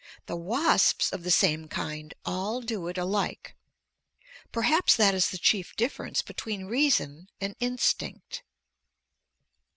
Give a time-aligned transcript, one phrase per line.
[0.25, 3.55] The wasps of the same kind all do it alike.
[4.51, 8.41] Perhaps that is the chief difference between reason and instinct.